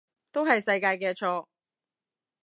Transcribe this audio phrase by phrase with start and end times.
[0.31, 1.45] 都係世界嘅錯